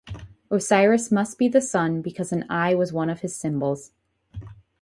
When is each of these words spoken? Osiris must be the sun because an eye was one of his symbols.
Osiris 0.49 1.11
must 1.11 1.37
be 1.37 1.47
the 1.47 1.61
sun 1.61 2.01
because 2.01 2.31
an 2.31 2.43
eye 2.49 2.73
was 2.73 2.91
one 2.91 3.07
of 3.07 3.19
his 3.19 3.35
symbols. 3.35 3.91